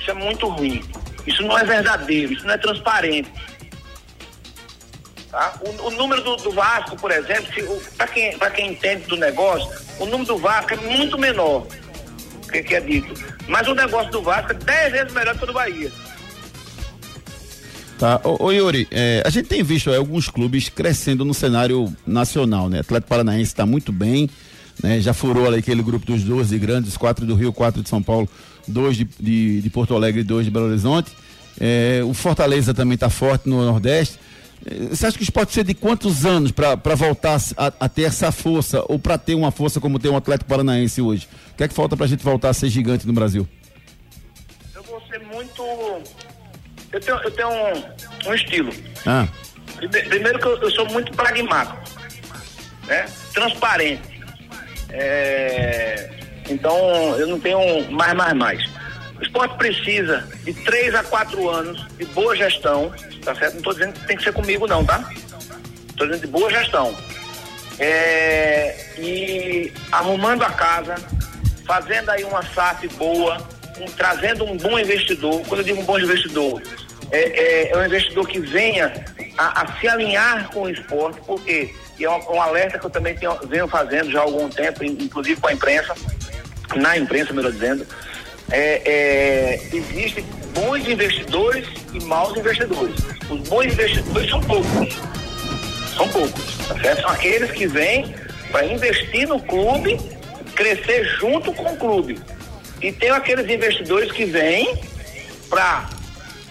[0.00, 0.82] Isso é muito ruim.
[1.26, 3.30] Isso não é verdadeiro, isso não é transparente.
[5.30, 5.60] Tá?
[5.60, 7.52] O, o número do, do, Vasco, por exemplo,
[7.96, 11.66] para quem, quem entende do negócio, o número do Vasco é muito menor
[12.50, 13.12] que, que é dito.
[13.46, 15.92] Mas o negócio do Vasco é 10 vezes melhor que o do Bahia.
[17.98, 18.20] Tá.
[18.24, 22.68] Ô, ô Yuri, é, a gente tem visto é, alguns clubes crescendo no cenário nacional,
[22.68, 22.80] né?
[22.80, 24.30] Atlético Paranaense está muito bem,
[24.82, 25.00] né?
[25.00, 28.28] Já furou ali aquele grupo dos 12 grandes, quatro do Rio, quatro de São Paulo,
[28.66, 31.10] dois de, de, de Porto Alegre e dois de Belo Horizonte.
[31.60, 34.18] É, o Fortaleza também está forte no Nordeste.
[34.90, 38.30] Você acha que isso pode ser de quantos anos para voltar a, a, ter essa
[38.32, 41.28] força, ou para ter uma força como tem um Atlético Paranaense hoje?
[41.52, 43.48] O que é que falta para a gente voltar a ser gigante no Brasil?
[44.74, 45.62] Eu vou ser muito
[46.92, 48.72] eu tenho, eu tenho um, um estilo.
[49.06, 49.26] Ah.
[49.76, 51.78] Primeiro que eu, eu, sou muito pragmático,
[52.86, 53.06] né?
[53.34, 54.18] Transparente.
[54.90, 56.10] É,
[56.48, 56.74] então
[57.18, 58.70] eu não tenho mais, mais, mais.
[59.18, 62.92] O esporte precisa de três a quatro anos de boa gestão,
[63.24, 63.54] tá certo?
[63.54, 65.08] Não estou dizendo que tem que ser comigo não, tá?
[65.88, 66.94] Estou dizendo de boa gestão.
[67.80, 70.96] É, e arrumando a casa,
[71.66, 73.38] fazendo aí uma SAF boa,
[73.80, 75.42] um, trazendo um bom investidor.
[75.46, 76.62] Quando eu digo um bom investidor,
[77.10, 78.92] é, é, é um investidor que venha
[79.36, 82.90] a, a, se alinhar com o esporte, porque e é um, um, alerta que eu
[82.90, 85.94] também tenho, venho fazendo já há algum tempo, inclusive com a imprensa,
[86.76, 87.86] na imprensa, melhor dizendo,
[88.50, 92.96] é, é, existem bons investidores e maus investidores.
[93.30, 94.94] Os bons investidores são poucos.
[95.96, 96.96] São poucos, tá?
[96.96, 98.14] São aqueles que vêm
[98.50, 99.98] para investir no clube,
[100.54, 102.20] crescer junto com o clube.
[102.80, 104.80] E tem aqueles investidores que vêm
[105.50, 105.88] para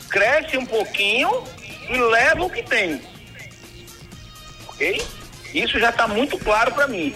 [0.10, 1.44] cresce um pouquinho
[1.90, 3.02] e leva o que tem.
[4.68, 5.02] Ok?
[5.54, 7.16] Isso já está muito claro para mim.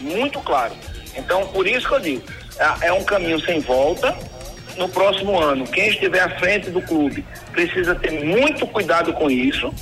[0.00, 0.74] Muito claro.
[1.14, 2.22] Então, por isso que eu digo,
[2.58, 4.16] é, é um caminho sem volta.
[4.76, 9.72] No próximo ano, quem estiver à frente do clube precisa ter muito cuidado com isso.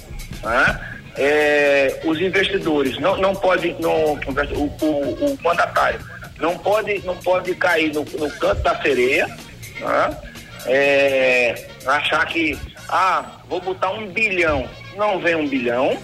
[0.42, 0.80] Né?
[1.16, 6.00] É, os investidores não, não podem, não, o, o, o mandatário
[6.40, 9.26] não pode, não pode cair no, no canto da sereia,
[9.78, 10.16] né?
[10.66, 14.68] é, achar que, ah, vou botar um bilhão.
[14.96, 15.96] Não vem um bilhão,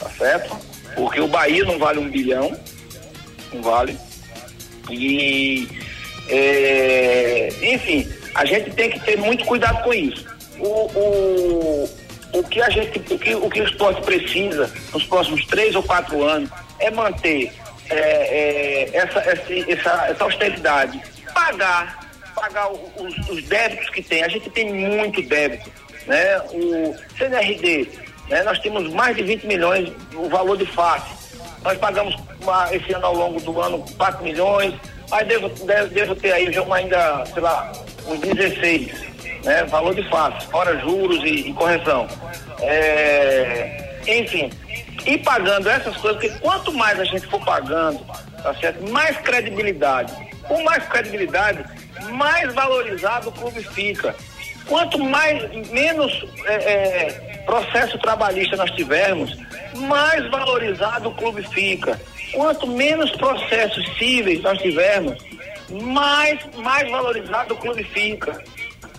[0.00, 0.56] tá certo?
[0.94, 2.58] Porque o Bahia não vale um bilhão,
[3.52, 3.96] não vale.
[4.90, 5.68] E,
[6.28, 10.26] é, enfim, a gente tem que ter muito cuidado com isso.
[10.58, 11.90] O, o,
[12.32, 15.82] o que a gente, o que, o que o esporte precisa nos próximos três ou
[15.82, 17.52] quatro anos é manter
[17.88, 21.00] é, é, essa, essa, essa austeridade,
[21.32, 24.24] pagar, pagar os, os, débitos que tem.
[24.24, 25.70] A gente tem muito débito.
[26.06, 26.38] Né?
[26.52, 27.88] O CNRD,
[28.28, 28.42] né?
[28.42, 31.14] nós temos mais de 20 milhões o valor de face.
[31.62, 34.74] Nós pagamos uma, esse ano ao longo do ano 4 milhões,
[35.10, 37.72] mas devo, devo, devo ter aí já ainda, sei lá,
[38.06, 38.92] uns 16,
[39.44, 39.64] né?
[39.64, 42.06] Valor de face, fora juros e, e correção.
[42.60, 44.50] É, enfim,
[45.06, 48.04] e pagando essas coisas, porque quanto mais a gente for pagando,
[48.42, 48.90] tá certo?
[48.90, 50.12] Mais credibilidade.
[50.48, 51.64] Com mais credibilidade,
[52.10, 54.14] mais valorizado o clube fica.
[54.66, 59.36] Quanto mais menos é, é, processo trabalhista nós tivermos,
[59.74, 62.00] mais valorizado o clube fica.
[62.36, 65.16] Quanto menos processos cíveis nós tivermos,
[65.70, 68.44] mais, mais valorizado o clube fica.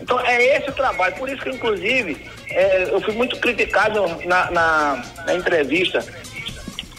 [0.02, 1.16] Então é esse o trabalho.
[1.18, 2.18] Por isso que, inclusive,
[2.50, 6.04] é, eu fui muito criticado na, na, na, entrevista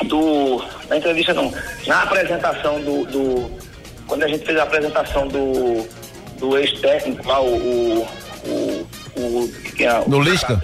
[0.04, 0.64] do.
[0.88, 1.52] Na entrevista não,
[1.88, 3.58] na apresentação do, do.
[4.06, 5.88] Quando a gente fez a apresentação do,
[6.38, 8.02] do ex-técnico lá, o.
[8.04, 10.62] o, o, o que é, do Lisca?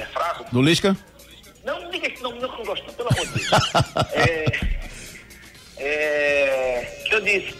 [0.52, 0.96] Do Lisca?
[1.64, 3.50] Não, não diga esse nome, não, não gosto, pelo amor de Deus.
[4.14, 4.73] é,
[5.84, 7.54] é, que eu disse,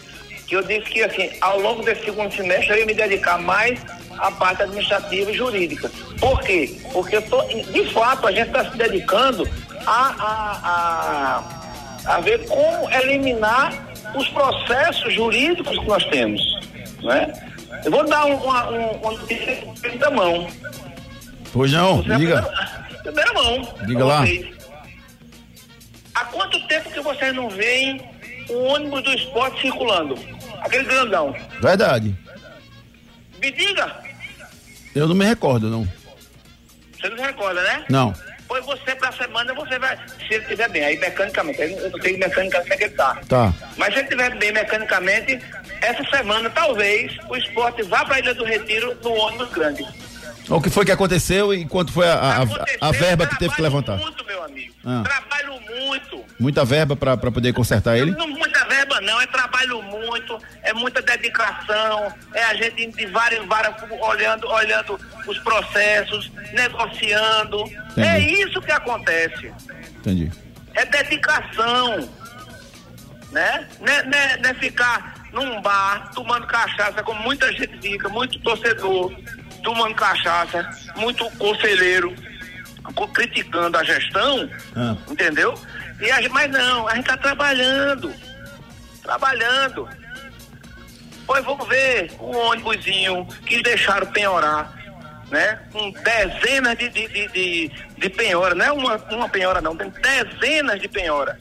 [0.47, 3.79] que eu disse que assim, ao longo desse segundo semestre eu ia me dedicar mais
[4.17, 5.91] a parte administrativa e jurídica.
[6.19, 6.75] Por quê?
[6.91, 9.47] Porque tô, de fato a gente está se dedicando
[9.85, 11.43] a, a,
[12.07, 13.73] a, a, ver como eliminar
[14.15, 16.41] os processos jurídicos que nós temos.
[17.03, 17.33] Né?
[17.83, 19.63] Eu vou dar uma, uma notícia
[19.99, 20.47] da mão.
[21.53, 22.41] Pois não, Você diga.
[22.41, 23.75] Primeira, primeira mão.
[23.85, 24.21] Diga lá.
[24.21, 24.55] Vocês.
[26.15, 28.01] Há quanto tempo que vocês não veem
[28.49, 30.17] o ônibus do esporte circulando?
[30.61, 31.35] Aquele grandão.
[31.61, 32.15] Verdade.
[33.39, 34.03] Me diga.
[34.93, 35.87] Eu não me recordo, não.
[36.93, 37.85] Você não se recorda, né?
[37.89, 38.13] Não.
[38.47, 39.97] Pois você, pra semana, você vai.
[40.19, 43.21] Se ele estiver bem, aí mecanicamente, eu não sei mecanicamente é que ele tá.
[43.27, 43.53] Tá.
[43.75, 45.39] Mas se ele estiver bem mecanicamente,
[45.81, 49.85] essa semana, talvez, o esporte vá pra Ilha do Retiro no ônibus grande.
[50.49, 53.61] O que foi que aconteceu e quanto foi a, a, a, verba que teve que
[53.61, 53.97] levantar?
[53.97, 54.73] muito, meu amigo.
[54.85, 55.03] Ah.
[55.03, 56.23] Trabalho muito.
[56.39, 58.11] Muita verba para poder consertar ele?
[58.11, 63.45] Não, muita verba não, é trabalho muito, é muita dedicação, é a gente de várias
[63.45, 67.61] várias olhando, olhando os processos, negociando.
[67.91, 68.07] Entendi.
[68.07, 69.51] É isso que acontece.
[69.97, 70.31] Entendi.
[70.73, 72.09] É dedicação.
[73.31, 73.67] Né?
[73.81, 78.07] Não é, não é- não é ficar num bar tomando cachaça, como muita gente fica,
[78.07, 79.13] muito torcedor
[79.65, 82.15] tomando cachaça, muito conselheiro
[82.93, 84.95] co- criticando a gestão, Ah.
[85.09, 85.53] entendeu?
[85.99, 88.13] E a mas não, a gente está trabalhando.
[89.01, 89.89] Trabalhando.
[91.25, 94.71] Pois vamos ver o ônibusinho que deixaram penhorar,
[95.31, 95.59] né?
[95.71, 99.89] Com dezenas de, de, de, de, de penhora, não é uma, uma penhora não, tem
[99.89, 101.37] dezenas de penhora.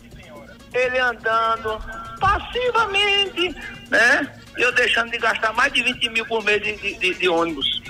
[0.73, 1.79] Ele andando
[2.19, 3.55] passivamente,
[3.91, 4.27] né?
[4.57, 7.83] E eu deixando de gastar mais de 20 mil por mês de, de- de ônibus.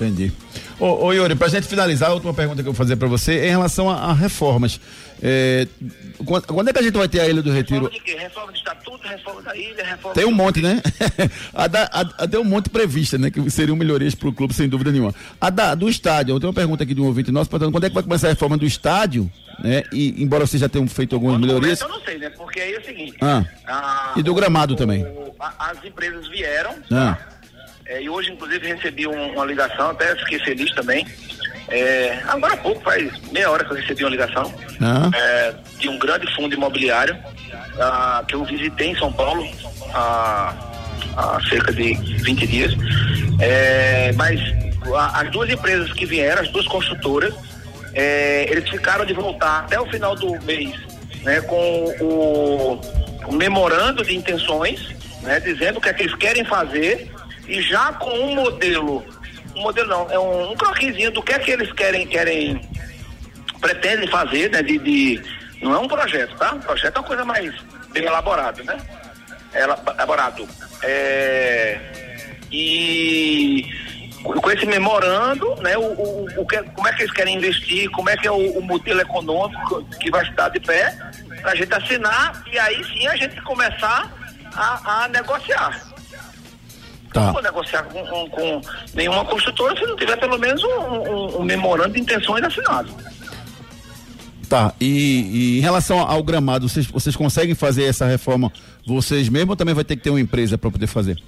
[0.00, 0.32] Entendi.
[0.78, 3.34] Ô, ô Yuri, pra gente finalizar, a última pergunta que eu vou fazer pra você
[3.38, 4.80] é em relação a, a reformas.
[5.20, 5.66] É,
[6.24, 7.86] quando, quando é que a gente vai ter a Ilha do Retiro?
[7.86, 8.16] Reforma de quê?
[8.16, 10.80] Reforma de estatuto, reforma da ilha, reforma Tem um monte, né?
[11.52, 13.28] a, da, a, a tem um monte prevista, né?
[13.28, 15.12] Que seriam melhorias pro clube, sem dúvida nenhuma.
[15.40, 17.84] A da, do estádio, eu tenho uma pergunta aqui de um ouvinte nosso, perguntando quando
[17.84, 19.82] é que vai começar a reforma do estádio, né?
[19.92, 21.80] E embora vocês já tenham feito algumas Quando melhorias.
[21.82, 22.30] começa, Eu não sei, né?
[22.30, 23.16] Porque aí é o seguinte.
[23.20, 23.44] Ah.
[23.66, 25.04] a- E do gramado o- também.
[25.58, 26.76] as empresas vieram.
[26.92, 27.18] Ah.
[27.88, 31.06] É, e hoje, inclusive, recebi um- uma ligação, até fiquei feliz também.
[31.70, 35.10] É, agora há pouco, faz meia hora que eu recebi uma ligação Ah.
[35.14, 37.16] é, de um grande fundo imobiliário
[37.80, 39.46] ah, que eu visitei em São Paulo
[39.94, 40.54] há,
[41.16, 42.72] há cerca de 20 dias.
[43.40, 44.40] É, mas
[44.94, 47.34] a- as duas empresas que vieram, as duas construtoras,
[47.94, 50.74] é, eles ficaram de voltar até o final do mês
[51.22, 52.80] né, com o,
[53.26, 54.80] o memorando de intenções,
[55.22, 57.10] né, dizendo o que é que eles querem fazer
[57.48, 59.04] e já com um modelo,
[59.56, 62.60] um modelo não, é um, um croquisinho do que é que eles querem, querem
[63.60, 65.20] pretendem fazer, né, de, de-
[65.62, 66.54] não é um projeto, tá?
[66.54, 67.52] Um projeto é uma coisa mais
[67.92, 68.76] bem elaborada, né?
[69.52, 70.46] Ela- Elaborado.
[70.82, 71.78] É,
[72.52, 73.64] e
[74.22, 78.08] com esse memorando, né, o, o, o que, como é que eles querem investir, como
[78.10, 80.94] é que é o, o modelo econômico que vai estar de pé,
[81.40, 84.12] pra gente assinar e aí sim a gente começar
[84.54, 85.87] a, a negociar.
[87.12, 87.26] Tá.
[87.26, 88.60] Não vou negociar com, com- com
[88.94, 92.90] nenhuma construtora se não tiver pelo menos um, um- um memorando de intenções assinado.
[94.48, 94.72] Tá.
[94.80, 98.52] E, e em relação ao gramado, vocês, vocês conseguem fazer essa reforma
[98.86, 101.18] vocês mesmos ou também vai ter que ter uma empresa para poder fazer?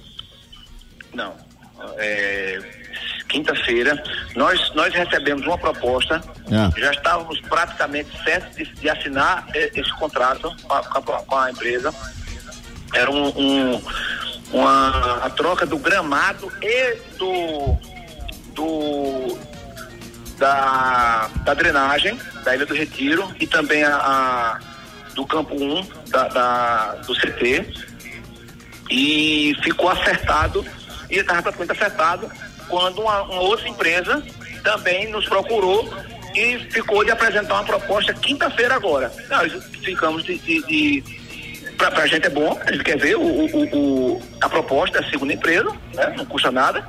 [1.13, 1.33] Não.
[1.97, 2.59] É,
[3.29, 4.01] Quinta-feira,
[4.35, 6.69] nós, nós recebemos uma proposta, Ah.
[6.77, 11.35] já estávamos praticamente certos de, de assinar eh, esse contrato com a, com a- com
[11.37, 11.93] a empresa.
[12.93, 13.81] Era um, um-
[14.53, 17.77] uma a troca do gramado e do,
[18.53, 19.37] do
[20.37, 24.59] da, da drenagem da Ilha do Retiro e também a, a-
[25.13, 27.65] do campo 1 da, da- do CT
[28.89, 30.65] e ficou acertado
[31.09, 32.31] e estava praticamente acertado
[32.67, 34.23] quando uma, uma outra empresa
[34.63, 35.89] também nos procurou
[36.33, 39.11] e ficou de apresentar uma proposta quinta-feira agora.
[39.29, 39.51] Nós
[39.83, 41.20] ficamos de, de, de
[41.89, 43.75] para a gente é bom, a gente quer ver o, o-
[44.15, 46.13] o- a proposta da segunda empresa, né?
[46.17, 46.85] não custa nada.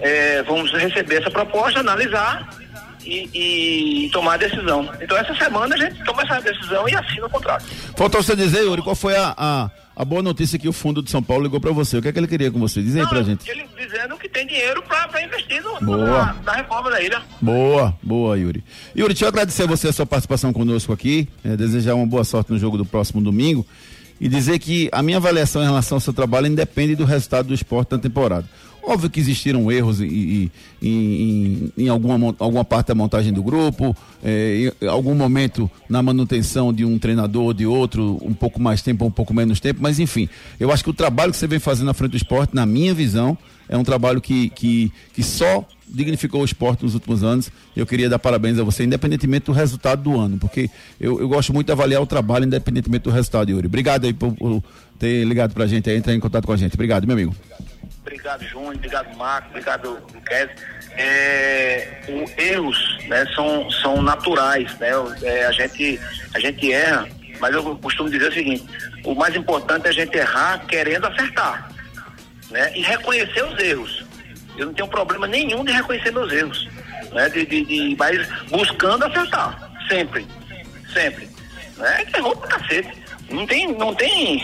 [0.00, 2.48] É, vamos receber essa proposta, analisar
[3.04, 4.88] e, e tomar a decisão.
[5.00, 7.64] Então essa semana a gente toma essa decisão e assina o contrato.
[7.96, 11.10] Faltou você dizer, Yuri, qual foi a, a, a boa notícia que o Fundo de
[11.10, 11.96] São Paulo ligou para você?
[11.96, 12.80] O que é que ele queria com você?
[12.82, 13.48] Diz aí pra Não, gente.
[13.50, 16.06] Ele dizendo que tem dinheiro para investir no, Boa.
[16.06, 17.22] na, na reforma da ilha.
[17.40, 18.62] Boa, boa, Yuri.
[18.96, 22.22] Yuri, deixa eu agradecer a você a sua participação conosco aqui, eh, desejar uma boa
[22.24, 23.66] sorte no jogo do próximo domingo
[24.20, 27.54] e dizer que a minha avaliação em relação ao seu trabalho independe do resultado do
[27.54, 28.46] esporte na temporada.
[28.88, 34.72] Óbvio que existiram erros e, em, em alguma, alguma parte da montagem do grupo, eh,
[34.80, 39.10] em algum momento na manutenção de um treinador de outro, um pouco mais tempo um
[39.10, 40.26] pouco menos tempo, mas enfim,
[40.58, 42.94] eu acho que o trabalho que você vem fazendo na frente do esporte, na minha
[42.94, 43.36] visão,
[43.68, 47.50] é um trabalho que, que, que só dignificou o esporte nos últimos anos.
[47.76, 51.52] Eu queria dar parabéns a você, independentemente do resultado do ano, porque eu, eu gosto
[51.52, 53.66] muito de avaliar o trabalho, independentemente do resultado, Yuri.
[53.66, 54.62] Obrigado aí por, por
[54.98, 56.72] ter ligado pra gente aí, entrar em contato com a gente.
[56.72, 57.34] Obrigado, meu amigo.
[58.08, 58.74] Obrigado, Júnior.
[58.74, 59.48] Obrigado, Marco.
[59.50, 60.54] Obrigado, Kézia.
[60.92, 62.00] É,
[62.38, 64.74] erros né, são, são naturais.
[64.78, 64.88] Né?
[65.22, 66.00] É, a, gente,
[66.34, 67.06] a gente erra,
[67.38, 68.66] mas eu costumo dizer o seguinte:
[69.04, 71.70] o mais importante é a gente errar querendo acertar
[72.50, 72.72] né?
[72.74, 74.04] e reconhecer os erros.
[74.56, 76.66] Eu não tenho problema nenhum de reconhecer meus erros,
[77.12, 77.28] né?
[77.28, 80.26] de, de, de- mas buscando acertar, sempre.
[80.92, 81.28] Sempre.
[81.76, 82.06] Né?
[82.16, 82.90] Errou pra cacete.
[83.30, 84.40] Não tem, não tem.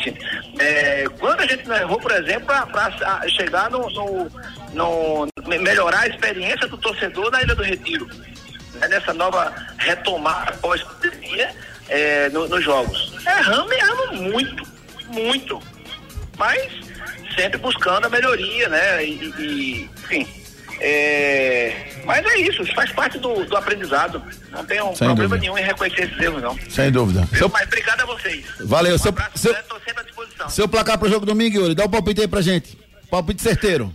[0.58, 4.30] É, quando a gente não errou, por exemplo, para chegar no, no,
[4.74, 8.06] no- me- melhorar a experiência do torcedor na Ilha do Retiro.
[8.74, 8.88] Né?
[8.88, 11.54] Nessa nova retomada pós-pandemia,
[11.88, 13.12] é, no- nos jogos.
[13.26, 14.62] Erramos, erramos muito,
[15.08, 15.62] muito.
[16.36, 16.70] Mas
[17.34, 19.04] sempre buscando a melhoria, né?
[19.04, 20.26] E, e- enfim.
[20.80, 24.22] É, mas é isso, isso faz parte do, do aprendizado.
[24.50, 25.38] Não tenho Sem problema dúvida.
[25.38, 26.58] nenhum em reconhecer esses erros, não.
[26.68, 27.26] Sem dúvida.
[27.36, 28.44] Seu, Mas obrigado a vocês.
[28.60, 28.94] valeu.
[28.94, 30.48] Um Seu, abraço, seu, estou sempre à disposição.
[30.48, 31.74] seu placar pro jogo domingo, Yuri.
[31.74, 32.78] Dá o palpite aí pra gente.
[33.10, 33.92] Palpite certeiro.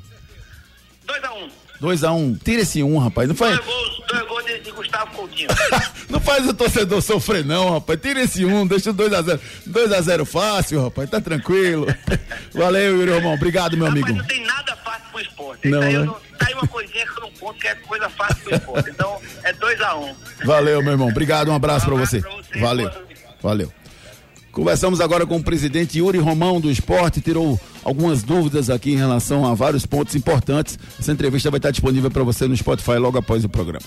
[1.07, 1.49] 2x1.
[1.81, 2.43] 2x1.
[2.43, 3.27] Tira esse 1, rapaz.
[3.27, 5.49] Não faz, Dois gols, dois gols de, de Gustavo Coutinho.
[6.09, 7.99] não faz o torcedor sofrer, não, rapaz.
[8.01, 9.39] Tira esse 1, deixa o 2x0.
[9.69, 11.09] 2x0 fácil, rapaz.
[11.09, 11.85] Tá tranquilo.
[12.53, 13.33] Valeu, Yuri Romão.
[13.33, 14.07] Obrigado, meu amigo.
[14.07, 15.67] Rapaz, não tem nada fácil pro esporte.
[15.67, 15.91] Não, né?
[15.99, 18.89] não- tá aí uma coisinha que eu não conto que é coisa fácil pro esporte.
[18.89, 20.15] Então, é 2x1.
[20.45, 21.07] Valeu, meu irmão.
[21.09, 22.21] Obrigado, um abraço pra abraço você.
[22.21, 22.91] pra você, Valeu.
[23.41, 23.73] Valeu.
[24.51, 29.45] Conversamos agora com o presidente Yuri Romão do esporte, tirou algumas dúvidas aqui em relação
[29.45, 30.77] a vários pontos importantes.
[30.99, 33.85] Essa entrevista vai estar disponível para você no Spotify logo após o programa.